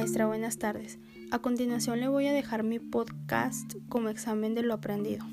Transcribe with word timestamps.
maestra, 0.00 0.26
buenas 0.26 0.56
tardes. 0.56 0.98
A 1.30 1.40
continuación 1.40 2.00
le 2.00 2.08
voy 2.08 2.26
a 2.26 2.32
dejar 2.32 2.62
mi 2.62 2.78
podcast 2.78 3.74
como 3.90 4.08
examen 4.08 4.54
de 4.54 4.62
lo 4.62 4.72
aprendido. 4.72 5.26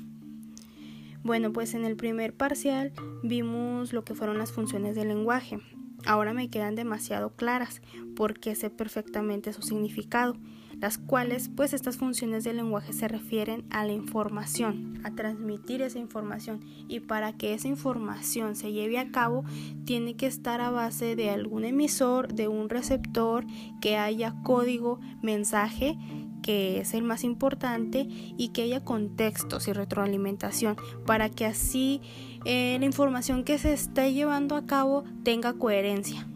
Bueno, 1.22 1.54
pues 1.54 1.72
en 1.72 1.86
el 1.86 1.96
primer 1.96 2.34
parcial 2.34 2.92
vimos 3.22 3.94
lo 3.94 4.04
que 4.04 4.14
fueron 4.14 4.36
las 4.36 4.52
funciones 4.52 4.94
del 4.94 5.08
lenguaje. 5.08 5.58
Ahora 6.04 6.34
me 6.34 6.50
quedan 6.50 6.74
demasiado 6.74 7.34
claras 7.34 7.80
porque 8.14 8.54
sé 8.54 8.68
perfectamente 8.68 9.54
su 9.54 9.62
significado 9.62 10.36
las 10.80 10.98
cuales 10.98 11.50
pues 11.54 11.72
estas 11.72 11.96
funciones 11.96 12.44
del 12.44 12.56
lenguaje 12.56 12.92
se 12.92 13.08
refieren 13.08 13.64
a 13.70 13.84
la 13.84 13.92
información, 13.92 15.00
a 15.04 15.10
transmitir 15.14 15.82
esa 15.82 15.98
información. 15.98 16.60
Y 16.88 17.00
para 17.00 17.32
que 17.32 17.54
esa 17.54 17.68
información 17.68 18.56
se 18.56 18.72
lleve 18.72 18.98
a 18.98 19.10
cabo 19.10 19.44
tiene 19.84 20.14
que 20.14 20.26
estar 20.26 20.60
a 20.60 20.70
base 20.70 21.16
de 21.16 21.30
algún 21.30 21.64
emisor, 21.64 22.32
de 22.32 22.48
un 22.48 22.68
receptor, 22.68 23.44
que 23.80 23.96
haya 23.96 24.34
código, 24.42 25.00
mensaje 25.22 25.96
que 26.42 26.80
es 26.80 26.94
el 26.94 27.02
más 27.02 27.24
importante 27.24 28.06
y 28.08 28.48
que 28.48 28.62
haya 28.62 28.84
contextos 28.84 29.68
y 29.68 29.72
retroalimentación 29.72 30.76
para 31.04 31.28
que 31.28 31.44
así 31.44 32.00
eh, 32.44 32.76
la 32.78 32.86
información 32.86 33.44
que 33.44 33.58
se 33.58 33.72
esté 33.72 34.12
llevando 34.12 34.56
a 34.56 34.64
cabo 34.64 35.04
tenga 35.24 35.52
coherencia. 35.54 36.26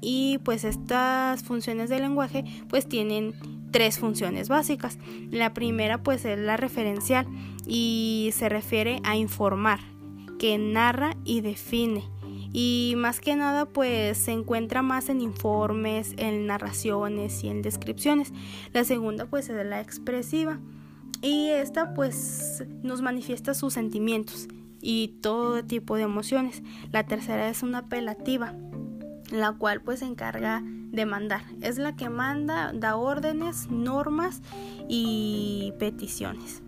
Y 0.00 0.38
pues 0.44 0.64
estas 0.64 1.42
funciones 1.42 1.88
del 1.88 2.02
lenguaje 2.02 2.44
pues 2.68 2.88
tienen 2.88 3.34
tres 3.70 3.98
funciones 3.98 4.48
básicas. 4.48 4.98
La 5.30 5.54
primera 5.54 6.02
pues 6.02 6.24
es 6.24 6.38
la 6.38 6.56
referencial 6.56 7.26
y 7.66 8.30
se 8.32 8.48
refiere 8.48 9.00
a 9.04 9.16
informar, 9.16 9.80
que 10.38 10.58
narra 10.58 11.16
y 11.24 11.40
define. 11.40 12.04
Y 12.52 12.94
más 12.96 13.20
que 13.20 13.36
nada 13.36 13.66
pues 13.66 14.18
se 14.18 14.32
encuentra 14.32 14.82
más 14.82 15.08
en 15.08 15.20
informes, 15.20 16.14
en 16.16 16.46
narraciones 16.46 17.44
y 17.44 17.48
en 17.48 17.62
descripciones. 17.62 18.32
La 18.72 18.84
segunda 18.84 19.26
pues 19.26 19.48
es 19.48 19.66
la 19.66 19.80
expresiva 19.80 20.58
y 21.20 21.48
esta 21.48 21.94
pues 21.94 22.64
nos 22.82 23.02
manifiesta 23.02 23.54
sus 23.54 23.74
sentimientos 23.74 24.48
y 24.80 25.18
todo 25.20 25.64
tipo 25.64 25.96
de 25.96 26.02
emociones. 26.02 26.62
La 26.92 27.04
tercera 27.04 27.48
es 27.48 27.62
una 27.62 27.78
apelativa, 27.78 28.54
la 29.30 29.52
cual 29.52 29.80
pues 29.80 30.00
se 30.00 30.06
encarga 30.06 30.62
demandar. 30.64 31.42
Es 31.60 31.78
la 31.78 31.96
que 31.96 32.08
manda, 32.08 32.72
da 32.72 32.96
órdenes, 32.96 33.70
normas 33.70 34.42
y 34.88 35.72
peticiones. 35.78 36.62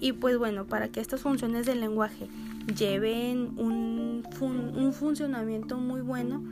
Y 0.00 0.12
pues 0.12 0.38
bueno, 0.38 0.66
para 0.66 0.88
que 0.88 1.00
estas 1.00 1.22
funciones 1.22 1.66
del 1.66 1.80
lenguaje 1.80 2.28
lleven 2.76 3.58
un, 3.58 4.24
un 4.40 4.92
funcionamiento 4.92 5.78
muy 5.78 6.00
bueno, 6.00 6.42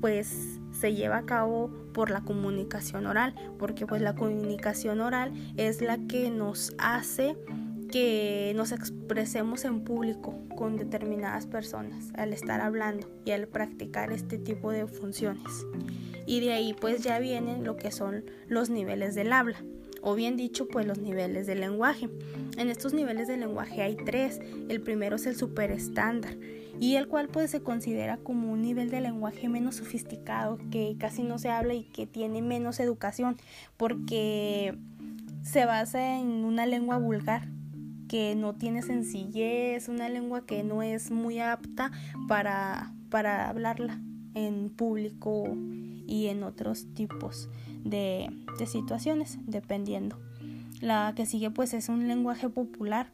pues 0.00 0.58
se 0.72 0.94
lleva 0.94 1.18
a 1.18 1.26
cabo 1.26 1.70
por 1.92 2.10
la 2.10 2.22
comunicación 2.22 3.06
oral, 3.06 3.34
porque 3.58 3.86
pues 3.86 4.02
la 4.02 4.14
comunicación 4.14 5.00
oral 5.00 5.32
es 5.56 5.82
la 5.82 5.98
que 6.06 6.30
nos 6.30 6.74
hace 6.78 7.36
que 7.90 8.52
nos 8.56 8.72
expresemos 8.72 9.64
en 9.64 9.82
público 9.82 10.34
con 10.56 10.76
determinadas 10.76 11.46
personas 11.46 12.12
al 12.14 12.32
estar 12.32 12.60
hablando 12.60 13.10
y 13.24 13.32
al 13.32 13.48
practicar 13.48 14.12
este 14.12 14.38
tipo 14.38 14.70
de 14.70 14.86
funciones 14.86 15.66
y 16.30 16.38
de 16.38 16.52
ahí 16.52 16.74
pues 16.74 17.02
ya 17.02 17.18
vienen 17.18 17.64
lo 17.64 17.76
que 17.76 17.90
son 17.90 18.24
los 18.46 18.70
niveles 18.70 19.16
del 19.16 19.32
habla 19.32 19.64
o 20.02 20.14
bien 20.14 20.36
dicho 20.36 20.68
pues 20.68 20.86
los 20.86 20.98
niveles 20.98 21.46
del 21.46 21.60
lenguaje. 21.60 22.08
En 22.56 22.68
estos 22.68 22.94
niveles 22.94 23.28
del 23.28 23.40
lenguaje 23.40 23.82
hay 23.82 23.96
tres. 23.96 24.40
El 24.68 24.80
primero 24.80 25.16
es 25.16 25.26
el 25.26 25.36
super 25.36 25.70
estándar 25.70 26.36
y 26.78 26.94
el 26.96 27.08
cual 27.08 27.28
pues 27.28 27.50
se 27.50 27.62
considera 27.62 28.16
como 28.16 28.52
un 28.52 28.62
nivel 28.62 28.90
de 28.90 29.00
lenguaje 29.00 29.48
menos 29.48 29.76
sofisticado 29.76 30.58
que 30.70 30.96
casi 30.98 31.22
no 31.22 31.38
se 31.38 31.50
habla 31.50 31.74
y 31.74 31.82
que 31.82 32.06
tiene 32.06 32.42
menos 32.42 32.80
educación 32.80 33.36
porque 33.76 34.74
se 35.42 35.66
basa 35.66 36.18
en 36.18 36.44
una 36.44 36.64
lengua 36.64 36.98
vulgar 36.98 37.48
que 38.10 38.34
no 38.34 38.56
tiene 38.56 38.82
sencillez, 38.82 39.88
una 39.88 40.08
lengua 40.08 40.44
que 40.44 40.64
no 40.64 40.82
es 40.82 41.12
muy 41.12 41.38
apta 41.38 41.92
para, 42.26 42.92
para 43.08 43.48
hablarla 43.48 44.00
en 44.34 44.68
público 44.68 45.44
y 46.08 46.26
en 46.26 46.42
otros 46.42 46.92
tipos 46.92 47.48
de, 47.84 48.28
situaciones, 48.66 49.38
dependiendo. 49.46 50.18
La 50.80 51.12
que 51.14 51.24
sigue 51.24 51.52
pues 51.52 51.72
es 51.72 51.88
un 51.88 52.08
lenguaje 52.08 52.48
popular 52.48 53.12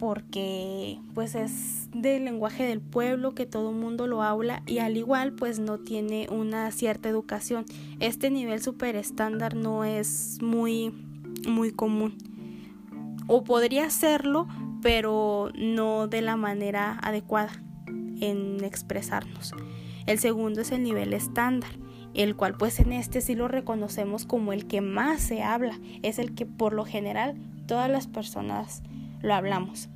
porque 0.00 0.98
pues 1.14 1.36
es 1.36 1.88
del 1.94 2.24
lenguaje 2.24 2.64
del 2.64 2.80
pueblo 2.80 3.36
que 3.36 3.46
todo 3.46 3.70
el 3.70 3.76
mundo 3.76 4.08
lo 4.08 4.24
habla 4.24 4.64
y 4.66 4.78
al 4.78 4.96
igual 4.96 5.34
pues 5.34 5.60
no 5.60 5.78
tiene 5.78 6.26
una 6.32 6.72
cierta 6.72 7.08
educación. 7.08 7.64
Este 8.00 8.28
nivel 8.28 8.60
super 8.60 8.96
estándar 8.96 9.54
no 9.54 9.84
es 9.84 10.38
muy 10.42 10.92
muy 11.46 11.70
común. 11.70 12.29
O 13.32 13.44
podría 13.44 13.88
serlo, 13.90 14.48
pero 14.82 15.52
no 15.54 16.08
de 16.08 16.20
la 16.20 16.34
manera 16.34 16.98
adecuada 17.00 17.52
en 18.20 18.64
expresarnos. 18.64 19.54
El 20.06 20.18
segundo 20.18 20.62
es 20.62 20.72
el 20.72 20.82
nivel 20.82 21.12
estándar, 21.12 21.70
el 22.12 22.34
cual 22.34 22.56
pues 22.58 22.80
en 22.80 22.92
este 22.92 23.20
sí 23.20 23.36
lo 23.36 23.46
reconocemos 23.46 24.26
como 24.26 24.52
el 24.52 24.66
que 24.66 24.80
más 24.80 25.20
se 25.20 25.44
habla, 25.44 25.78
es 26.02 26.18
el 26.18 26.34
que 26.34 26.44
por 26.44 26.72
lo 26.72 26.84
general 26.84 27.36
todas 27.66 27.88
las 27.88 28.08
personas 28.08 28.82
lo 29.22 29.32
hablamos. 29.32 29.88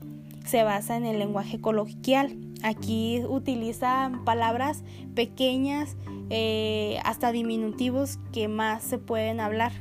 Se 0.46 0.62
basa 0.62 0.96
en 0.96 1.04
el 1.04 1.18
lenguaje 1.18 1.60
coloquial. 1.60 2.38
Aquí 2.62 3.20
utilizan 3.28 4.24
palabras 4.24 4.84
pequeñas, 5.16 5.96
eh, 6.30 6.98
hasta 7.04 7.32
diminutivos 7.32 8.20
que 8.32 8.46
más 8.46 8.84
se 8.84 8.98
pueden 8.98 9.40
hablar. 9.40 9.72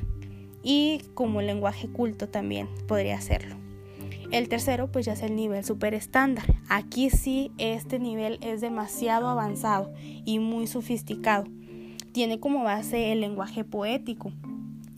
Y 0.64 1.02
como 1.14 1.42
lenguaje 1.42 1.88
culto 1.88 2.28
también 2.28 2.68
podría 2.88 3.20
serlo. 3.20 3.56
El 4.32 4.48
tercero 4.48 4.90
pues 4.90 5.06
ya 5.06 5.12
es 5.12 5.22
el 5.22 5.36
nivel 5.36 5.64
super 5.64 5.94
estándar. 5.94 6.44
Aquí 6.68 7.10
sí 7.10 7.52
este 7.58 8.00
nivel 8.00 8.38
es 8.42 8.60
demasiado 8.60 9.28
avanzado 9.28 9.92
y 10.24 10.40
muy 10.40 10.66
sofisticado. 10.66 11.44
Tiene 12.12 12.40
como 12.40 12.64
base 12.64 13.12
el 13.12 13.20
lenguaje 13.20 13.62
poético, 13.62 14.32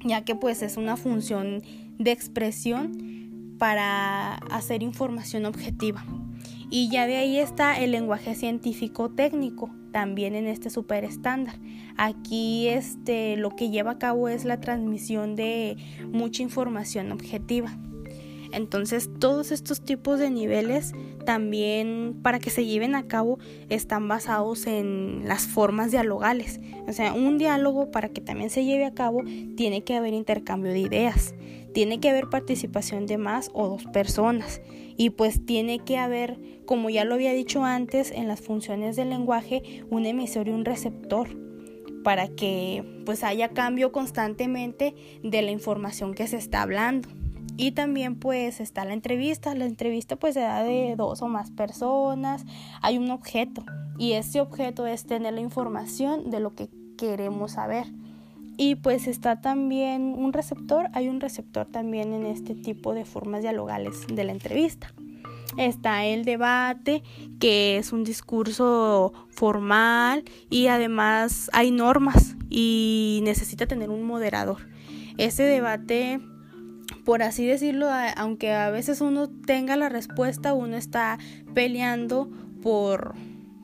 ya 0.05 0.25
que 0.25 0.35
pues 0.35 0.63
es 0.63 0.77
una 0.77 0.97
función 0.97 1.63
de 1.99 2.13
expresión 2.13 3.57
para 3.59 4.35
hacer 4.35 4.83
información 4.83 5.45
objetiva. 5.45 6.05
Y 6.71 6.89
ya 6.91 7.07
de 7.07 7.17
ahí 7.17 7.39
está 7.39 7.79
el 7.79 7.93
lenguaje 7.93 8.35
científico 8.35 9.11
técnico, 9.11 9.71
también 9.97 10.35
en 10.35 10.47
este 10.47 10.69
super 10.69 11.05
estándar. 11.05 11.55
Aquí 11.97 12.69
este 12.69 13.39
lo 13.39 13.57
que 13.57 13.71
lleva 13.71 13.93
a 13.93 13.99
cabo 13.99 14.29
es 14.29 14.45
la 14.45 14.61
transmisión 14.61 15.37
de 15.37 15.79
mucha 16.13 16.43
información 16.43 17.13
objetiva. 17.13 17.75
Entonces 18.53 19.09
todos 19.19 19.53
estos 19.53 19.81
tipos 19.81 20.19
de 20.19 20.29
niveles 20.29 20.93
también 21.25 22.15
para 22.23 22.41
que 22.41 22.51
se 22.51 22.67
lleven 22.67 22.95
a 22.95 23.07
cabo 23.09 23.39
están 23.71 24.07
basados 24.07 24.67
en 24.67 25.23
las 25.25 25.47
formas 25.47 25.93
dialogales. 25.93 26.61
O 26.87 26.93
sea, 26.93 27.15
un 27.15 27.39
diálogo 27.39 27.91
para 27.91 28.11
que 28.11 28.21
también 28.21 28.51
se 28.51 28.67
lleve 28.67 28.85
a 28.85 28.93
cabo 28.93 29.23
tiene 29.57 29.83
que 29.83 29.95
haber 29.95 30.13
intercambio 30.13 30.73
de 30.73 30.81
ideas, 30.81 31.35
tiene 31.73 32.01
que 32.01 32.11
haber 32.11 32.29
participación 32.29 33.07
de 33.07 33.17
más 33.17 33.51
o 33.55 33.67
dos 33.67 33.85
personas 33.87 34.61
y 34.97 35.11
pues 35.11 35.45
tiene 35.45 35.79
que 35.79 35.99
haber, 35.99 36.39
como 36.65 36.91
ya 36.91 37.05
lo 37.05 37.15
había 37.15 37.33
dicho 37.33 37.65
antes, 37.65 38.11
en 38.11 38.29
las 38.29 38.41
funciones 38.41 38.97
del 38.97 39.11
lenguaje, 39.11 39.85
un 39.91 40.07
emisor 40.07 40.49
y 40.49 40.53
un 40.53 40.65
receptor 40.65 41.37
para 42.03 42.29
que 42.29 43.03
pues 43.05 43.25
haya 43.25 43.49
cambio 43.49 43.91
constantemente 43.91 44.95
de 45.25 45.43
la 45.43 45.51
información 45.51 46.15
que 46.15 46.29
se 46.29 46.37
está 46.37 46.63
hablando. 46.63 47.09
Y 47.57 47.73
también 47.73 48.17
pues 48.17 48.61
está 48.61 48.85
la 48.85 48.93
entrevista. 48.93 49.55
La 49.55 49.65
entrevista 49.65 50.17
pues 50.17 50.35
se 50.35 50.41
da 50.41 50.63
de 50.63 50.95
dos 50.97 51.23
o 51.23 51.29
más 51.29 51.51
personas. 51.51 52.45
Hay 52.83 52.99
un 52.99 53.11
objeto 53.11 53.65
y 53.99 54.13
ese 54.13 54.41
objeto 54.41 54.87
es 54.87 55.05
tener 55.07 55.35
la 55.35 55.41
información 55.41 56.31
de 56.31 56.41
lo 56.41 56.55
que 56.55 56.69
queremos 56.97 57.53
saber. 57.53 57.87
Y 58.57 58.77
pues 58.77 59.07
está 59.07 59.41
también 59.41 60.15
un 60.17 60.33
receptor. 60.33 60.89
Hay 60.93 61.09
un 61.09 61.21
receptor 61.21 61.67
también 61.67 62.13
en 62.13 62.27
este 62.27 62.55
tipo 62.55 62.95
de 62.95 63.05
formas 63.05 63.43
dialogales 63.43 64.07
de 64.07 64.25
la 64.25 64.33
entrevista. 64.33 64.93
Está 65.57 66.05
el 66.05 66.25
debate, 66.25 67.03
que 67.39 67.79
es 67.79 67.93
un 67.93 68.05
discurso 68.05 69.13
formal 69.31 70.25
y 70.51 70.67
además 70.67 71.51
hay 71.53 71.71
normas 71.71 72.37
y 72.51 73.21
necesita 73.23 73.67
tener 73.67 73.91
un 73.91 74.03
moderador. 74.03 74.69
Ese 75.17 75.45
debate 75.45 76.21
por 77.07 77.23
así 77.23 77.47
decirlo, 77.47 77.89
aunque 78.17 78.53
a 78.53 78.69
veces 78.71 79.01
uno 79.01 79.29
tenga 79.29 79.77
la 79.77 79.89
respuesta, 79.89 80.55
uno 80.55 80.77
está 80.77 81.19
peleando 81.55 82.29
por, 82.63 83.15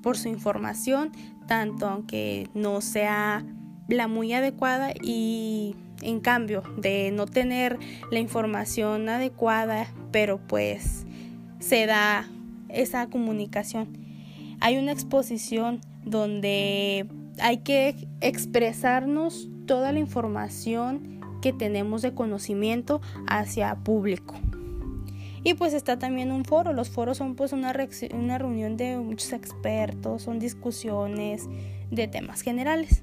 por 0.01 0.17
su 0.17 0.29
información, 0.29 1.11
tanto 1.49 1.89
aunque 1.89 2.49
no 2.55 2.81
sea 2.81 3.45
la 3.89 4.09
muy 4.09 4.33
adecuada 4.33 4.93
y 5.01 5.77
en 6.03 6.21
cambio 6.21 6.63
de 6.77 7.11
no 7.13 7.27
tener 7.27 7.79
la 8.11 8.19
información 8.19 9.09
adecuada, 9.09 9.87
pero 10.11 10.39
pues 10.39 11.07
se 11.61 11.87
da 11.87 12.29
esa 12.69 13.09
comunicación. 13.09 13.89
Hay 14.61 14.79
una 14.79 14.93
exposición 14.93 15.81
donde 16.05 17.07
hay 17.41 17.59
que 17.59 18.09
expresarnos 18.21 19.49
toda 19.67 19.93
la 19.93 19.99
información 19.99 21.21
que 21.41 21.53
tenemos 21.53 22.03
de 22.03 22.15
conocimiento 22.15 23.01
hacia 23.27 23.75
público. 23.77 24.35
Y 25.45 25.55
pues 25.55 25.75
está 25.75 25.99
también 25.99 26.31
un 26.31 26.45
foro. 26.45 26.73
Los 26.73 26.89
foros 26.89 27.19
son 27.19 27.35
pues 27.35 27.53
una, 27.53 27.75
una 28.15 28.39
reunión 28.39 28.77
de 28.77 28.97
muchos 28.97 29.33
expertos, 29.33 30.23
son 30.23 30.39
discusiones 30.39 31.49
de 31.91 32.07
temas 32.07 32.43
generales. 32.43 33.03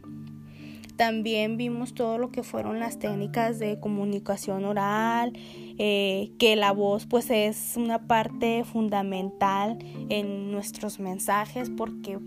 También 1.00 1.56
vimos 1.56 1.94
todo 1.94 2.18
lo 2.18 2.30
que 2.30 2.44
fueron 2.44 2.82
las 2.82 3.00
técnicas 3.00 3.58
de 3.58 3.80
comunicación 3.80 4.66
oral, 4.66 5.32
eh, 5.78 6.34
que 6.38 6.58
la 6.58 6.74
voz 6.74 7.06
pues 7.06 7.30
es 7.30 7.76
una 7.78 8.06
parte 8.06 8.66
fundamental 8.66 9.80
en 10.10 10.52
nuestros 10.52 11.00
mensajes 11.00 11.70
porque 11.70 12.20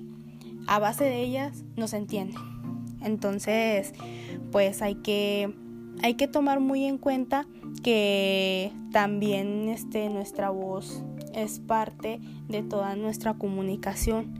a 0.66 0.78
base 0.78 1.04
de 1.04 1.20
ellas 1.20 1.64
nos 1.76 1.92
entienden. 1.92 2.40
Entonces 3.02 3.92
pues 4.50 4.80
hay 4.80 4.94
que, 4.94 5.52
hay 6.02 6.14
que 6.14 6.26
tomar 6.26 6.58
muy 6.58 6.84
en 6.86 6.96
cuenta 6.96 7.46
que 7.82 8.72
también 8.90 9.68
este, 9.68 10.08
nuestra 10.08 10.48
voz 10.48 11.04
es 11.34 11.60
parte 11.60 12.20
de 12.48 12.62
toda 12.62 12.96
nuestra 12.96 13.34
comunicación. 13.34 14.32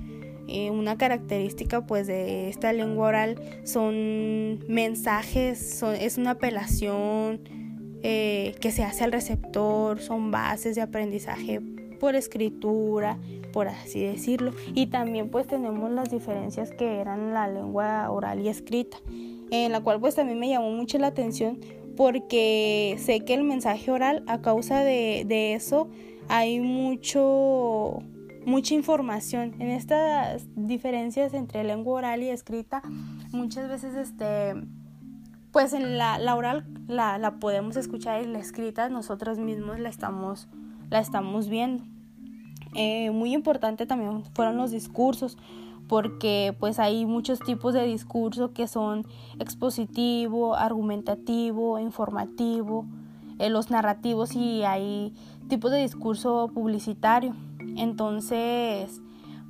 Eh, 0.49 0.71
una 0.71 0.99
característica 0.99 1.87
pues 1.87 2.07
de 2.07 2.49
esta 2.49 2.73
lengua 2.73 3.09
oral 3.09 3.41
son 3.65 4.59
mensajes, 4.69 5.83
es 5.83 6.19
una 6.19 6.33
apelación 6.33 7.41
eh, 8.03 8.55
que 8.61 8.73
se 8.73 8.83
hace 8.83 9.05
al 9.05 9.13
receptor, 9.13 10.01
son 10.01 10.31
bases 10.31 10.75
de 10.75 10.83
aprendizaje 10.83 11.61
por 12.01 12.17
escritura, 12.17 13.19
por 13.53 13.69
así 13.69 14.01
decirlo. 14.01 14.53
Y 14.75 14.87
también 14.89 15.31
pues 15.31 15.47
tenemos 15.47 15.91
las 15.91 16.11
diferencias 16.11 16.73
que 16.73 17.01
eran 17.01 17.33
la 17.33 17.47
lengua 17.47 18.11
oral 18.11 18.41
y 18.41 18.49
escrita, 18.49 18.99
en 19.51 19.71
la 19.71 19.81
cual 19.81 20.01
pues 20.01 20.17
también 20.17 20.41
me 20.41 20.49
llamó 20.49 20.71
mucho 20.71 20.99
la 20.99 21.09
atención 21.09 21.61
porque 21.97 22.97
sé 22.99 23.21
que 23.21 23.35
el 23.35 23.45
mensaje 23.45 23.91
oral 23.91 24.25
a 24.27 24.41
causa 24.41 24.83
de 24.83 25.55
eso 25.55 25.89
hay 26.29 26.61
mucho 26.61 28.03
mucha 28.45 28.75
información. 28.75 29.55
En 29.59 29.69
estas 29.71 30.47
diferencias 30.55 31.35
entre 31.35 31.65
lengua 31.65 31.95
oral 31.95 32.23
y 32.23 32.29
escrita, 32.31 32.83
muchas 33.33 33.69
veces 33.69 33.95
este 33.97 34.55
pues 35.53 35.75
en 35.75 35.99
la, 35.99 36.19
la 36.19 36.35
oral 36.35 36.65
la, 36.89 37.19
la, 37.19 37.39
podemos 37.39 37.77
escuchar 37.77 38.23
y 38.23 38.27
la 38.27 38.39
escrita 38.39 38.89
nosotros 38.89 39.39
mismos 39.39 39.79
la 39.79 39.91
estamos, 39.91 40.49
la 40.91 40.99
estamos 40.99 41.49
viendo. 41.49 41.85
Eh, 42.75 43.11
muy 43.11 43.35
importante 43.35 43.85
también 43.85 44.25
fueron 44.35 44.57
los 44.57 44.71
discursos 44.71 45.37
porque 45.89 46.57
pues 46.59 46.79
hay 46.79 47.05
muchos 47.05 47.39
tipos 47.41 47.75
de 47.75 47.85
discurso 47.85 48.55
que 48.55 48.67
son 48.67 49.07
expositivo, 49.39 50.55
argumentativo, 50.55 51.79
informativo, 51.79 52.87
eh, 53.39 53.51
los 53.51 53.71
narrativos 53.71 54.35
y 54.35 54.63
hay 54.63 55.13
tipos 55.49 55.71
de 55.71 55.83
discurso 55.83 56.51
publicitario. 56.55 57.35
Entonces, 57.77 59.01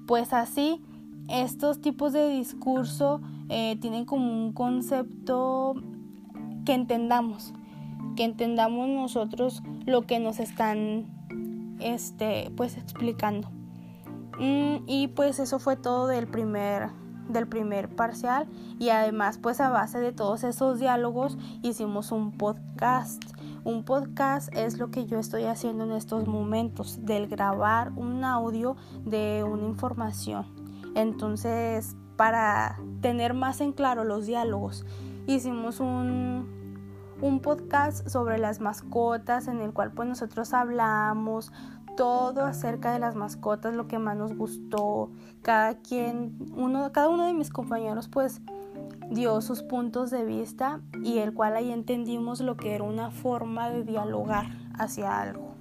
pues 0.07 0.33
así, 0.33 0.81
estos 1.29 1.81
tipos 1.81 2.13
de 2.13 2.29
discurso 2.29 3.21
eh, 3.49 3.77
tienen 3.81 4.05
como 4.05 4.33
un 4.33 4.53
concepto 4.53 5.75
que 6.65 6.75
entendamos, 6.75 7.53
que 8.17 8.25
entendamos 8.25 8.89
nosotros 8.89 9.63
lo 9.87 10.03
que 10.03 10.21
nos 10.21 10.41
están 10.41 11.07
este, 11.81 12.51
pues 12.57 12.77
explicando. 12.77 13.51
Mm, 14.39 14.85
y 14.87 15.09
pues 15.09 15.39
eso 15.39 15.59
fue 15.59 15.77
todo 15.77 16.07
del 16.07 16.27
primer 16.27 16.91
del 17.29 17.47
primer 17.47 17.89
parcial 17.89 18.49
y 18.79 18.91
además 18.91 19.39
pues 19.39 19.61
a 19.61 19.71
base 19.71 20.01
de 20.01 20.13
todos 20.13 20.43
esos 20.45 20.81
diálogos 20.81 21.39
hicimos 21.63 22.11
un 22.13 22.33
podcast 22.33 23.23
un 23.65 23.85
podcast 23.85 24.55
es 24.57 24.79
lo 24.79 24.91
que 24.91 25.07
yo 25.07 25.19
estoy 25.19 25.45
haciendo 25.45 25.85
en 25.85 25.93
estos 25.93 26.27
momentos, 26.27 27.05
del 27.05 27.29
grabar 27.29 27.93
un 27.97 28.25
audio 28.25 28.77
de 29.05 29.45
una 29.45 29.67
información. 29.67 30.47
Entonces, 30.95 31.97
para 32.17 32.79
tener 33.01 33.35
más 33.35 33.61
en 33.61 33.73
claro 33.73 34.05
los 34.05 34.27
diálogos, 34.27 34.85
hicimos 35.27 35.81
un, 35.81 36.61
podcast 37.43 38.09
sobre 38.09 38.39
las 38.39 38.61
mascotas 38.61 39.47
en 39.47 39.61
el 39.61 39.73
cual 39.73 39.93
pues 39.93 40.09
nosotros 40.09 40.53
hablamos 40.53 41.53
todo 41.97 42.45
acerca 42.45 42.93
de 42.93 42.99
las 42.99 43.15
mascotas, 43.15 43.75
lo 43.75 43.87
que 43.87 43.99
más 43.99 44.17
nos 44.17 44.37
gustó. 44.37 45.11
Cada 45.43 45.79
quien, 45.79 46.37
uno, 46.57 46.91
cada 46.91 47.09
uno 47.09 47.27
de 47.27 47.33
mis 47.33 47.51
compañeros 47.51 48.09
pues 48.09 48.41
dio 49.13 49.41
sus 49.41 49.63
puntos 49.63 50.11
de 50.11 50.25
vista 50.25 50.81
y 51.03 51.19
el 51.19 51.35
cual 51.35 51.57
ahí 51.57 51.71
entendimos 51.71 52.41
lo 52.41 52.57
que 52.57 52.75
era 52.75 52.85
una 52.85 53.11
forma 53.11 53.71
de 53.71 53.85
dialogar 53.85 54.47
hacia 54.79 55.21
algo. 55.21 55.55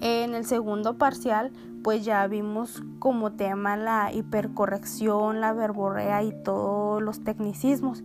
En 0.00 0.34
el 0.34 0.44
segundo 0.44 0.98
parcial, 0.98 1.52
pues 1.82 2.04
ya 2.04 2.26
vimos 2.26 2.82
como 2.98 3.32
tema 3.32 3.76
la 3.76 4.12
hipercorrección, 4.12 5.40
la 5.40 5.52
verborrea 5.52 6.22
y 6.22 6.32
todos 6.42 7.02
los 7.02 7.22
tecnicismos 7.22 8.02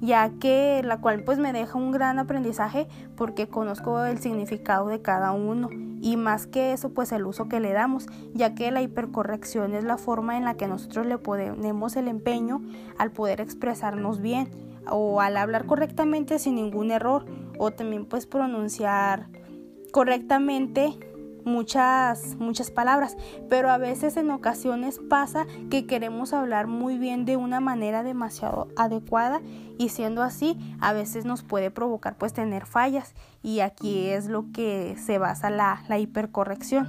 ya 0.00 0.30
que 0.40 0.82
la 0.84 1.00
cual 1.00 1.24
pues 1.24 1.38
me 1.38 1.52
deja 1.52 1.78
un 1.78 1.90
gran 1.92 2.18
aprendizaje 2.18 2.88
porque 3.16 3.48
conozco 3.48 4.04
el 4.04 4.18
significado 4.18 4.88
de 4.88 5.02
cada 5.02 5.32
uno 5.32 5.68
y 6.00 6.16
más 6.16 6.46
que 6.46 6.72
eso 6.72 6.90
pues 6.90 7.12
el 7.12 7.26
uso 7.26 7.48
que 7.48 7.60
le 7.60 7.72
damos, 7.72 8.06
ya 8.34 8.54
que 8.54 8.70
la 8.70 8.82
hipercorrección 8.82 9.74
es 9.74 9.84
la 9.84 9.98
forma 9.98 10.36
en 10.36 10.44
la 10.44 10.54
que 10.54 10.68
nosotros 10.68 11.06
le 11.06 11.18
ponemos 11.18 11.96
el 11.96 12.08
empeño 12.08 12.62
al 12.98 13.10
poder 13.10 13.40
expresarnos 13.40 14.20
bien 14.20 14.48
o 14.90 15.20
al 15.20 15.36
hablar 15.36 15.66
correctamente 15.66 16.38
sin 16.38 16.54
ningún 16.54 16.90
error 16.90 17.26
o 17.58 17.70
también 17.72 18.06
pues 18.06 18.26
pronunciar 18.26 19.28
correctamente 19.92 20.98
muchas, 21.48 22.36
muchas 22.36 22.70
palabras, 22.70 23.16
pero 23.48 23.70
a 23.70 23.78
veces 23.78 24.16
en 24.16 24.30
ocasiones 24.30 25.00
pasa 25.08 25.46
que 25.70 25.86
queremos 25.86 26.32
hablar 26.32 26.66
muy 26.66 26.98
bien 26.98 27.24
de 27.24 27.36
una 27.36 27.60
manera 27.60 28.02
demasiado 28.02 28.68
adecuada 28.76 29.40
y 29.78 29.88
siendo 29.88 30.22
así 30.22 30.56
a 30.80 30.92
veces 30.92 31.24
nos 31.24 31.42
puede 31.42 31.70
provocar 31.70 32.16
pues 32.16 32.32
tener 32.32 32.66
fallas 32.66 33.14
y 33.42 33.60
aquí 33.60 34.06
es 34.06 34.26
lo 34.26 34.46
que 34.52 34.96
se 34.98 35.18
basa 35.18 35.50
la, 35.50 35.82
la 35.88 35.98
hipercorrección. 35.98 36.88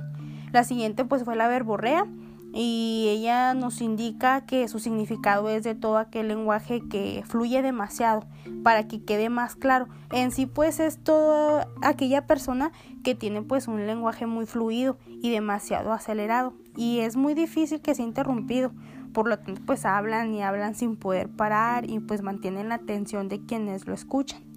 La 0.51 0.63
siguiente 0.63 1.05
pues 1.05 1.23
fue 1.23 1.35
la 1.35 1.47
verborrea 1.47 2.05
y 2.53 3.07
ella 3.09 3.53
nos 3.53 3.81
indica 3.81 4.45
que 4.45 4.67
su 4.67 4.79
significado 4.79 5.49
es 5.49 5.63
de 5.63 5.75
todo 5.75 5.97
aquel 5.97 6.27
lenguaje 6.29 6.81
que 6.89 7.23
fluye 7.27 7.61
demasiado 7.61 8.25
para 8.63 8.87
que 8.87 9.03
quede 9.03 9.29
más 9.29 9.55
claro. 9.55 9.87
En 10.11 10.31
sí 10.31 10.45
pues 10.45 10.79
es 10.79 10.97
toda 11.03 11.67
aquella 11.81 12.25
persona 12.25 12.71
que 13.03 13.15
tiene 13.15 13.41
pues 13.41 13.67
un 13.67 13.85
lenguaje 13.85 14.25
muy 14.25 14.45
fluido 14.45 14.97
y 15.07 15.29
demasiado 15.29 15.93
acelerado 15.93 16.53
y 16.75 16.99
es 16.99 17.15
muy 17.15 17.33
difícil 17.33 17.81
que 17.81 17.95
sea 17.95 18.05
interrumpido. 18.05 18.71
Por 19.13 19.27
lo 19.27 19.37
tanto 19.37 19.61
pues 19.65 19.85
hablan 19.85 20.33
y 20.33 20.41
hablan 20.41 20.75
sin 20.75 20.95
poder 20.95 21.29
parar 21.29 21.89
y 21.89 21.99
pues 21.99 22.21
mantienen 22.21 22.69
la 22.69 22.75
atención 22.75 23.27
de 23.27 23.45
quienes 23.45 23.87
lo 23.87 23.93
escuchan. 23.93 24.48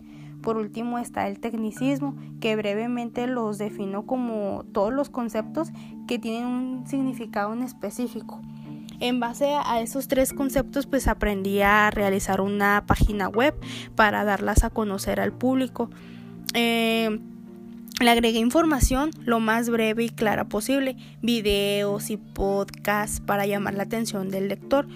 Por 0.43 0.57
último 0.57 0.99
está 0.99 1.29
el 1.29 1.39
tecnicismo, 1.39 2.17
que 2.41 2.57
brevemente 2.57 3.27
los 3.27 3.59
defino 3.59 4.05
como 4.05 4.65
todos 4.73 4.93
los 4.93 5.09
conceptos 5.09 5.71
que 6.09 6.19
tienen 6.19 6.47
un 6.47 6.87
significado 6.87 7.53
en 7.53 7.63
específico. 7.63 8.41
En 9.01 9.19
base 9.19 9.55
a 9.55 9.81
esos 9.81 10.07
tres 10.07 10.33
conceptos, 10.33 10.87
pues 10.87 11.09
aprendí 11.09 11.61
a 11.61 11.91
realizar 11.91 12.41
una 12.41 12.85
página 12.87 13.29
web 13.29 13.55
para 13.97 14.25
darlas 14.25 14.63
a 14.65 14.71
conocer 14.71 15.19
al 15.19 15.33
público. 15.33 15.91
Eh, 16.55 17.19
le 18.01 18.11
agregué 18.11 18.39
información 18.39 19.11
lo 19.25 19.39
más 19.39 19.71
breve 19.71 20.05
y 20.05 20.09
clara 20.09 20.49
posible, 20.49 20.97
videos 21.21 22.11
y 22.11 22.17
podcasts 22.17 23.21
para 23.21 23.47
llamar 23.47 23.75
la 23.75 23.85
atención 23.85 24.29
del 24.29 24.49
lector. 24.49 24.89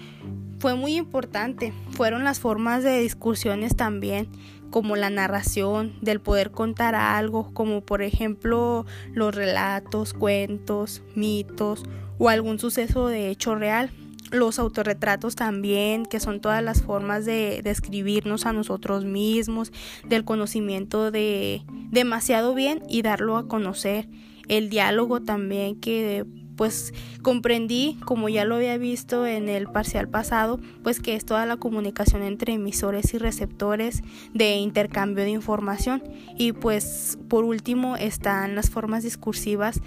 Fue 0.59 0.75
muy 0.75 0.95
importante, 0.95 1.73
fueron 1.91 2.23
las 2.23 2.39
formas 2.39 2.83
de 2.83 2.99
discusiones 2.99 3.75
también 3.75 4.27
como 4.69 4.95
la 4.95 5.09
narración, 5.09 5.93
del 6.01 6.19
poder 6.19 6.51
contar 6.51 6.95
algo, 6.95 7.53
como 7.53 7.81
por 7.81 8.01
ejemplo 8.01 8.85
los 9.13 9.33
relatos, 9.33 10.13
cuentos, 10.13 11.01
mitos 11.15 11.83
o 12.17 12.29
algún 12.29 12.59
suceso 12.59 13.07
de 13.07 13.29
hecho 13.29 13.55
real. 13.55 13.91
Los 14.29 14.59
autorretratos 14.59 15.35
también, 15.35 16.05
que 16.05 16.19
son 16.19 16.41
todas 16.41 16.61
las 16.61 16.81
formas 16.81 17.25
de 17.25 17.61
describirnos 17.63 18.45
a 18.45 18.51
nosotros 18.51 19.05
mismos, 19.05 19.71
del 20.05 20.25
conocimiento 20.25 21.11
de 21.11 21.63
demasiado 21.91 22.53
bien 22.53 22.83
y 22.89 23.03
darlo 23.03 23.37
a 23.37 23.47
conocer. 23.47 24.09
El 24.49 24.69
diálogo 24.69 25.21
también, 25.21 25.79
que 25.79 26.25
pues 26.57 26.93
comprendí, 27.21 27.97
como 28.03 28.27
ya 28.27 28.43
lo 28.43 28.55
había 28.55 28.77
visto 28.77 29.25
en 29.25 29.47
el 29.47 29.67
parcial 29.67 30.09
pasado, 30.09 30.59
pues 30.83 30.99
que 30.99 31.15
es 31.15 31.23
toda 31.23 31.45
la 31.45 31.55
comunicación 31.55 32.23
entre 32.23 32.53
emisores 32.53 33.13
y 33.13 33.17
receptores 33.17 34.03
de 34.33 34.57
intercambio 34.57 35.23
de 35.23 35.29
información. 35.29 36.03
Y 36.37 36.51
pues 36.51 37.17
por 37.29 37.45
último 37.45 37.95
están 37.95 38.55
las 38.55 38.69
formas 38.69 39.03
discursivas, 39.03 39.81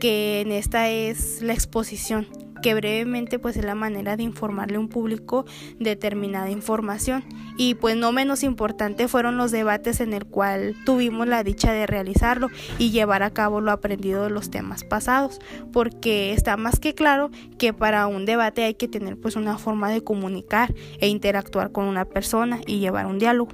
que 0.00 0.42
en 0.42 0.52
esta 0.52 0.90
es 0.90 1.40
la 1.40 1.54
exposición, 1.54 2.26
que 2.62 2.74
brevemente 2.74 3.38
pues 3.38 3.56
es 3.56 3.64
la 3.64 3.74
manera 3.74 4.16
de 4.16 4.22
informarle 4.22 4.76
a 4.76 4.80
un 4.80 4.88
público 4.88 5.44
determinada 5.78 6.50
información. 6.50 7.24
Y 7.56 7.74
pues 7.74 7.96
no 7.96 8.12
menos 8.12 8.42
importante 8.42 9.08
fueron 9.08 9.36
los 9.36 9.50
debates 9.50 10.00
en 10.00 10.12
el 10.12 10.26
cual 10.26 10.74
tuvimos 10.84 11.26
la 11.26 11.42
dicha 11.42 11.72
de 11.72 11.86
realizarlo 11.86 12.48
y 12.78 12.90
llevar 12.90 13.22
a 13.22 13.30
cabo 13.30 13.60
lo 13.60 13.72
aprendido 13.72 14.24
de 14.24 14.30
los 14.30 14.50
temas 14.50 14.84
pasados, 14.84 15.40
porque 15.72 16.32
está 16.32 16.56
más 16.56 16.78
que 16.78 16.94
claro 16.94 17.30
que 17.58 17.72
para 17.72 18.06
un 18.06 18.26
debate 18.26 18.64
hay 18.64 18.74
que 18.74 18.88
tener 18.88 19.16
pues 19.16 19.36
una 19.36 19.58
forma 19.58 19.90
de 19.90 20.02
comunicar 20.02 20.74
e 21.00 21.08
interactuar 21.08 21.72
con 21.72 21.86
una 21.86 22.04
persona 22.04 22.60
y 22.66 22.78
llevar 22.78 23.06
un 23.06 23.18
diálogo. 23.18 23.52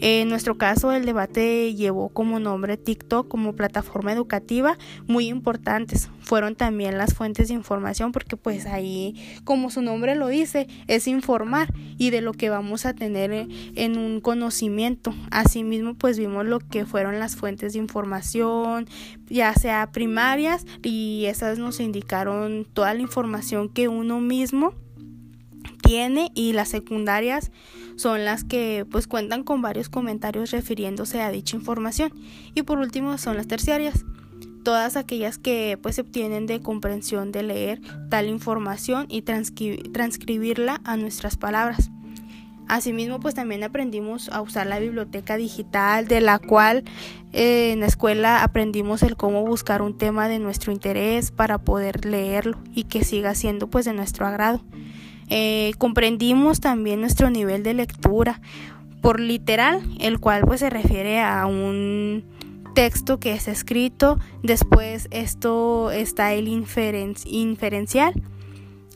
En 0.00 0.28
nuestro 0.28 0.56
caso, 0.56 0.92
el 0.92 1.04
debate 1.04 1.74
llevó 1.74 2.08
como 2.08 2.40
nombre 2.40 2.76
TikTok 2.76 3.28
como 3.28 3.54
plataforma 3.54 4.12
educativa 4.12 4.76
muy 5.06 5.28
importantes. 5.28 6.10
Fueron 6.20 6.56
también 6.56 6.98
las 6.98 7.14
fuentes 7.14 7.48
de 7.48 7.54
información 7.54 8.12
porque 8.12 8.36
pues 8.36 8.66
ahí, 8.66 9.14
como 9.44 9.70
su 9.70 9.82
nombre 9.82 10.14
lo 10.14 10.28
dice, 10.28 10.68
es 10.86 11.06
informar 11.06 11.72
y 11.98 12.10
de 12.10 12.20
lo 12.20 12.32
que 12.32 12.50
vamos 12.50 12.86
a 12.86 12.94
tener 12.94 13.46
en 13.74 13.98
un 13.98 14.20
conocimiento. 14.20 15.14
Asimismo, 15.30 15.94
pues 15.94 16.18
vimos 16.18 16.46
lo 16.46 16.58
que 16.58 16.86
fueron 16.86 17.18
las 17.18 17.36
fuentes 17.36 17.74
de 17.74 17.78
información, 17.78 18.86
ya 19.28 19.54
sea 19.54 19.90
primarias 19.92 20.66
y 20.82 21.24
esas 21.26 21.58
nos 21.58 21.80
indicaron 21.80 22.66
toda 22.72 22.94
la 22.94 23.00
información 23.00 23.68
que 23.68 23.88
uno 23.88 24.20
mismo 24.20 24.74
tiene 25.82 26.30
y 26.34 26.52
las 26.52 26.68
secundarias 26.68 27.50
son 27.96 28.24
las 28.24 28.44
que 28.44 28.86
pues 28.90 29.06
cuentan 29.06 29.44
con 29.44 29.62
varios 29.62 29.88
comentarios 29.88 30.50
refiriéndose 30.50 31.20
a 31.20 31.30
dicha 31.30 31.56
información 31.56 32.12
y 32.54 32.62
por 32.62 32.78
último 32.78 33.18
son 33.18 33.36
las 33.36 33.46
terciarias 33.46 34.04
todas 34.64 34.96
aquellas 34.96 35.38
que 35.38 35.78
pues 35.80 35.94
se 35.94 36.00
obtienen 36.00 36.46
de 36.46 36.60
comprensión 36.60 37.30
de 37.30 37.44
leer 37.44 37.80
tal 38.08 38.28
información 38.28 39.06
y 39.08 39.22
transcribirla 39.22 40.80
a 40.84 40.96
nuestras 40.96 41.36
palabras. 41.36 41.90
Asimismo, 42.66 43.20
pues 43.20 43.34
también 43.34 43.62
aprendimos 43.62 44.30
a 44.30 44.40
usar 44.40 44.66
la 44.66 44.78
biblioteca 44.78 45.36
digital, 45.36 46.08
de 46.08 46.22
la 46.22 46.38
cual 46.38 46.84
eh, 47.34 47.72
en 47.72 47.80
la 47.80 47.86
escuela 47.86 48.42
aprendimos 48.42 49.02
el 49.02 49.16
cómo 49.16 49.44
buscar 49.44 49.82
un 49.82 49.98
tema 49.98 50.28
de 50.28 50.38
nuestro 50.38 50.72
interés 50.72 51.30
para 51.30 51.58
poder 51.58 52.06
leerlo 52.06 52.58
y 52.74 52.84
que 52.84 53.04
siga 53.04 53.34
siendo 53.34 53.68
pues 53.68 53.84
de 53.84 53.92
nuestro 53.92 54.26
agrado. 54.26 54.62
Eh, 55.28 55.72
comprendimos 55.78 56.60
también 56.60 57.00
nuestro 57.00 57.30
nivel 57.30 57.62
de 57.62 57.74
lectura 57.74 58.40
por 59.00 59.20
literal, 59.20 59.82
el 60.00 60.18
cual 60.18 60.44
pues 60.46 60.60
se 60.60 60.70
refiere 60.70 61.20
a 61.20 61.46
un 61.46 62.24
texto 62.74 63.20
que 63.20 63.32
es 63.32 63.48
escrito, 63.48 64.18
después 64.42 65.08
esto 65.10 65.90
está 65.90 66.32
el 66.32 66.48
inferencial 66.48 68.14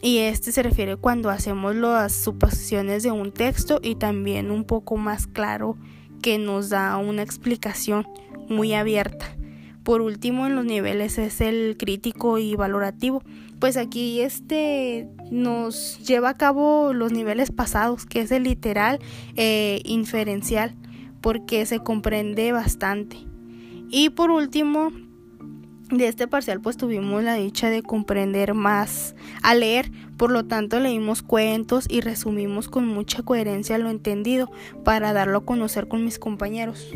y 0.02 0.18
este 0.18 0.52
se 0.52 0.62
refiere 0.62 0.96
cuando 0.96 1.30
hacemos 1.30 1.74
las 1.74 2.12
suposiciones 2.12 3.02
de 3.02 3.10
un 3.10 3.32
texto 3.32 3.80
y 3.82 3.96
también 3.96 4.50
un 4.50 4.64
poco 4.64 4.96
más 4.96 5.26
claro 5.26 5.76
que 6.22 6.38
nos 6.38 6.70
da 6.70 6.96
una 6.96 7.22
explicación 7.22 8.06
muy 8.48 8.74
abierta. 8.74 9.36
Por 9.82 10.00
último, 10.00 10.46
en 10.46 10.54
los 10.54 10.64
niveles 10.64 11.18
es 11.18 11.40
el 11.40 11.76
crítico 11.78 12.38
y 12.38 12.54
valorativo. 12.56 13.22
Pues 13.60 13.76
aquí 13.76 14.20
este 14.20 15.08
nos 15.30 15.98
lleva 16.06 16.30
a 16.30 16.36
cabo 16.36 16.92
los 16.92 17.12
niveles 17.12 17.50
pasados, 17.50 18.06
que 18.06 18.20
es 18.20 18.30
el 18.30 18.44
literal 18.44 19.00
e 19.36 19.82
inferencial, 19.84 20.74
porque 21.20 21.66
se 21.66 21.80
comprende 21.80 22.52
bastante. 22.52 23.16
Y 23.90 24.10
por 24.10 24.30
último, 24.30 24.92
de 25.90 26.06
este 26.06 26.28
parcial 26.28 26.60
pues 26.60 26.76
tuvimos 26.76 27.24
la 27.24 27.34
dicha 27.34 27.70
de 27.70 27.82
comprender 27.82 28.54
más 28.54 29.14
a 29.42 29.54
leer, 29.54 29.90
por 30.16 30.30
lo 30.30 30.44
tanto 30.44 30.80
leímos 30.80 31.22
cuentos 31.22 31.86
y 31.88 32.00
resumimos 32.02 32.68
con 32.68 32.86
mucha 32.86 33.22
coherencia 33.22 33.78
lo 33.78 33.88
entendido 33.88 34.50
para 34.84 35.12
darlo 35.12 35.38
a 35.38 35.44
conocer 35.44 35.88
con 35.88 36.04
mis 36.04 36.18
compañeros. 36.18 36.86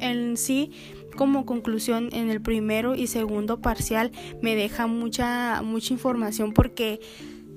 En 0.00 0.36
sí 0.36 0.72
como 1.14 1.46
conclusión 1.46 2.08
en 2.12 2.30
el 2.30 2.40
primero 2.40 2.94
y 2.94 3.06
segundo 3.06 3.60
parcial 3.60 4.12
me 4.42 4.54
deja 4.54 4.86
mucha 4.86 5.62
mucha 5.62 5.92
información 5.92 6.52
porque 6.52 7.00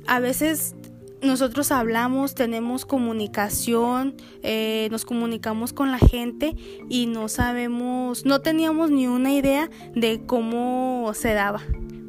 a 0.07 0.19
veces 0.19 0.75
nosotros 1.21 1.71
hablamos, 1.71 2.35
tenemos 2.35 2.85
comunicación, 2.85 4.15
eh, 4.43 4.87
nos 4.91 5.03
comunicamos 5.03 5.73
con 5.73 5.91
la 5.91 5.97
gente 5.97 6.55
y 6.89 7.07
no 7.07 7.27
sabemos, 7.27 8.25
no 8.25 8.41
teníamos 8.41 8.91
ni 8.91 9.07
una 9.07 9.33
idea 9.33 9.69
de 9.95 10.21
cómo 10.25 11.11
se 11.15 11.33
daba. 11.33 11.61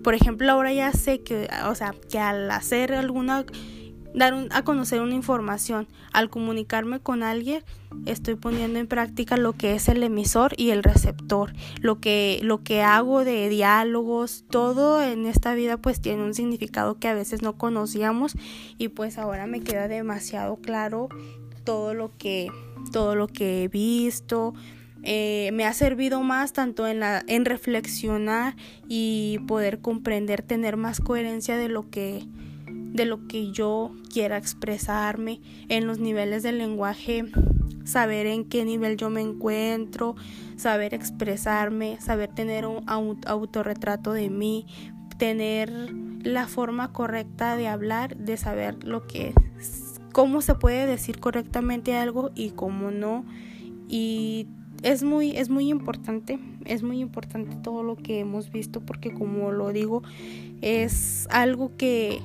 Por 0.05 0.15
ejemplo, 0.15 0.51
ahora 0.51 0.73
ya 0.73 0.93
sé 0.93 1.21
que, 1.21 1.49
o 1.67 1.75
sea, 1.75 1.95
que 2.11 2.19
al 2.19 2.51
hacer 2.51 2.93
alguna 2.93 3.47
dar 4.15 4.35
a 4.51 4.63
conocer 4.63 5.01
una 5.01 5.15
información. 5.15 5.87
Al 6.13 6.31
comunicarme 6.31 7.01
con 7.01 7.23
alguien, 7.23 7.63
estoy 8.07 8.35
poniendo 8.35 8.79
en 8.79 8.87
práctica 8.87 9.37
lo 9.37 9.53
que 9.53 9.75
es 9.75 9.89
el 9.89 10.03
emisor 10.03 10.53
y 10.57 10.71
el 10.71 10.83
receptor. 10.83 11.53
Lo 11.81 12.01
que, 12.01 12.41
lo 12.43 12.63
que 12.63 12.83
hago 12.83 13.25
de 13.25 13.49
diálogos, 13.49 14.45
todo 14.51 15.03
en 15.03 15.27
esta 15.27 15.55
vida 15.55 15.77
pues 15.77 16.01
tiene 16.01 16.25
un 16.25 16.35
significado 16.35 16.99
que 16.99 17.09
a 17.09 17.15
veces 17.15 17.43
no 17.43 17.57
conocíamos 17.57 18.37
y 18.79 18.89
pues 18.89 19.19
ahora 19.19 19.47
me 19.47 19.61
queda 19.61 19.89
demasiado 19.89 20.57
claro 20.57 21.09
todo 21.65 21.95
lo 21.95 22.17
que, 22.17 22.49
todo 22.93 23.15
lo 23.15 23.29
que 23.29 23.65
he 23.65 23.69
visto. 23.69 24.55
Eh, 25.05 25.51
me 25.53 25.65
ha 25.65 25.73
servido 25.75 26.23
más 26.23 26.53
tanto 26.53 26.87
en, 26.87 27.01
la, 27.01 27.23
en 27.29 27.45
reflexionar 27.45 28.57
y 28.89 29.39
poder 29.47 29.81
comprender, 29.81 30.43
tener 30.43 30.77
más 30.77 31.01
coherencia 31.01 31.57
de 31.57 31.69
lo 31.69 31.89
que 31.89 32.27
de 32.93 33.05
lo 33.05 33.27
que 33.27 33.53
yo 33.53 33.93
quiera 34.13 34.37
expresarme 34.37 35.41
en 35.69 35.87
los 35.87 35.99
niveles 35.99 36.43
del 36.43 36.59
lenguaje, 36.59 37.25
saber 37.85 38.27
en 38.27 38.45
qué 38.45 38.65
nivel 38.65 38.97
yo 38.97 39.11
me 39.11 39.21
encuentro, 39.21 40.17
saber 40.57 40.95
expresarme, 40.95 41.99
saber 42.01 42.35
tener 42.35 42.67
un 42.67 42.85
autorretrato 42.89 44.13
de 44.13 44.31
mí, 44.31 44.67
tener 45.19 45.71
la 46.23 46.47
forma 46.47 46.93
correcta 46.93 47.57
de 47.57 47.69
hablar, 47.69 48.17
de 48.17 48.37
saber 48.37 48.85
lo 48.85 49.07
que 49.07 49.35
cómo 50.13 50.41
se 50.41 50.55
puede 50.55 50.87
decir 50.87 51.21
correctamente 51.21 51.95
algo 51.95 52.31
y 52.35 52.51
cómo 52.51 52.91
no. 52.91 53.25
Y 53.89 54.47
es 54.83 55.03
muy 55.03 55.37
es 55.37 55.49
muy 55.49 55.69
importante, 55.69 56.39
es 56.65 56.83
muy 56.83 57.01
importante 57.01 57.57
todo 57.57 57.83
lo 57.83 57.97
que 57.97 58.21
hemos 58.21 58.51
visto 58.51 58.81
porque 58.81 59.13
como 59.13 59.51
lo 59.51 59.73
digo 59.73 60.03
es 60.61 61.27
algo 61.31 61.77
que 61.77 62.21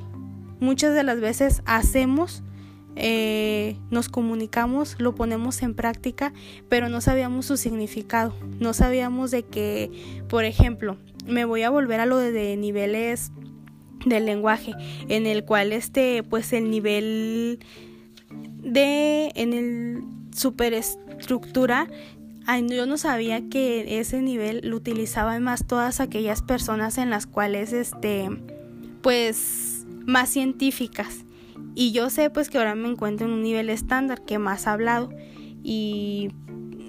muchas 0.63 0.95
de 0.95 1.03
las 1.03 1.19
veces 1.19 1.61
hacemos, 1.65 2.41
eh, 2.95 3.75
nos 3.91 4.09
comunicamos, 4.09 4.95
lo 4.97 5.13
ponemos 5.13 5.61
en 5.61 5.75
práctica, 5.75 6.33
pero 6.69 6.89
no 6.89 7.01
sabíamos 7.01 7.45
su 7.45 7.57
significado, 7.57 8.33
no 8.59 8.73
sabíamos 8.73 9.29
de 9.29 9.43
que, 9.43 9.91
por 10.29 10.45
ejemplo, 10.45 10.97
me 11.27 11.45
voy 11.45 11.63
a 11.63 11.69
volver 11.69 11.99
a 11.99 12.05
lo 12.05 12.17
de 12.17 12.55
niveles 12.57 13.31
del 14.05 14.25
lenguaje, 14.25 14.73
en 15.09 15.25
el 15.25 15.43
cual 15.43 15.73
este, 15.73 16.23
pues 16.23 16.53
el 16.53 16.69
nivel 16.69 17.59
de, 18.59 19.31
en 19.35 19.53
el 19.53 20.03
superestructura, 20.33 21.87
yo 22.69 22.85
no 22.85 22.97
sabía 22.97 23.49
que 23.49 23.99
ese 23.99 24.21
nivel 24.21 24.61
lo 24.63 24.77
utilizaban 24.77 25.43
más 25.43 25.65
todas 25.65 25.99
aquellas 25.99 26.41
personas 26.41 26.97
en 26.97 27.09
las 27.09 27.25
cuales, 27.25 27.73
este, 27.73 28.29
pues 29.01 29.72
más 30.05 30.29
científicas. 30.29 31.25
Y 31.75 31.91
yo 31.91 32.09
sé 32.09 32.29
pues 32.29 32.49
que 32.49 32.57
ahora 32.57 32.75
me 32.75 32.89
encuentro 32.89 33.27
en 33.27 33.33
un 33.33 33.43
nivel 33.43 33.69
estándar 33.69 34.23
que 34.23 34.37
más 34.39 34.67
hablado. 34.67 35.09
Y 35.63 36.29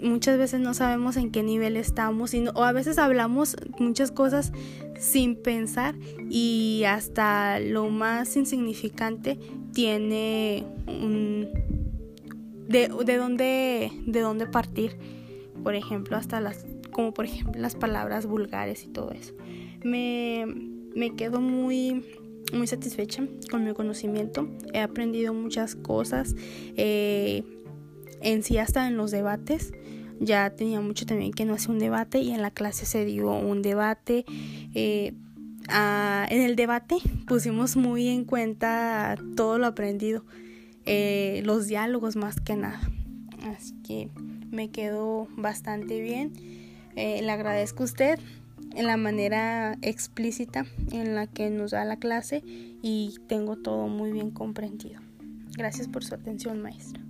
muchas 0.04 0.38
veces 0.38 0.61
no 0.61 0.75
sabemos 0.75 1.16
en 1.16 1.30
qué 1.30 1.42
nivel 1.42 1.76
estamos 1.76 2.35
y 2.35 2.44
o 2.54 2.64
a 2.64 2.73
veces 2.73 2.99
hablamos 2.99 3.56
muchas 3.78 4.11
cosas 4.11 4.52
sin 4.99 5.37
pensar 5.37 5.97
y 6.30 6.83
hasta 6.87 7.59
lo 7.59 7.88
más 7.88 8.37
insignificante 8.37 9.38
tiene 9.73 10.66
un 10.87 11.49
de, 12.68 12.90
de 13.04 13.16
dónde 13.16 13.92
de 14.06 14.21
dónde 14.21 14.47
partir. 14.47 14.97
Por 15.62 15.75
ejemplo 15.75 16.16
hasta 16.16 16.40
las 16.40 16.66
como 16.90 17.14
por 17.14 17.25
ejemplo 17.25 17.61
las 17.61 17.75
palabras 17.75 18.26
vulgares 18.26 18.85
y 18.85 18.88
todo 18.88 19.11
eso. 19.11 19.35
Me, 19.83 20.47
me 20.94 21.14
quedo 21.16 21.40
muy 21.40 22.04
muy 22.54 22.66
satisfecha 22.66 23.26
con 23.50 23.64
mi 23.64 23.75
conocimiento. 23.75 24.49
He 24.73 24.80
aprendido 24.80 25.34
muchas 25.34 25.75
cosas. 25.75 26.34
Eh, 26.76 27.44
en 28.20 28.42
sí 28.42 28.58
hasta 28.58 28.87
en 28.87 28.96
los 28.96 29.11
debates. 29.11 29.73
Ya 30.20 30.50
tenía 30.50 30.80
mucho 30.80 31.06
también 31.06 31.32
que 31.32 31.44
no 31.44 31.54
hacía 31.54 31.70
un 31.70 31.78
debate 31.78 32.20
y 32.20 32.32
en 32.32 32.40
la 32.40 32.50
clase 32.50 32.87
se 32.87 33.04
dio 33.04 33.30
un 33.32 33.62
debate. 33.62 34.25
Eh, 34.75 35.12
en 35.68 36.40
el 36.40 36.56
debate 36.56 36.96
pusimos 37.26 37.76
muy 37.76 38.08
en 38.08 38.25
cuenta 38.25 39.16
todo 39.37 39.58
lo 39.58 39.66
aprendido. 39.66 40.25
Eh, 40.87 41.42
los 41.44 41.66
diálogos 41.66 42.16
más 42.16 42.40
que 42.40 42.56
nada. 42.56 42.80
Así 43.44 43.75
que 43.82 44.08
me 44.50 44.70
quedó 44.70 45.28
bastante 45.37 46.00
bien. 46.00 46.32
le 46.94 47.30
agradezco 47.30 47.82
a 47.82 47.87
usted 47.87 48.20
en 48.75 48.87
la 48.87 48.97
manera 48.97 49.76
explícita 49.83 50.66
en 50.93 51.14
la 51.14 51.26
que 51.26 51.50
nos 51.50 51.73
da 51.73 51.85
la 51.85 51.97
clase 51.97 52.43
y 52.45 53.14
tengo 53.28 53.57
todo 53.57 53.88
muy 53.88 54.12
bien 54.12 54.31
comprendido. 54.31 55.00
Gracias 55.57 55.88
por 55.88 56.04
su 56.04 56.14
atención, 56.14 56.61
maestra. 56.61 57.03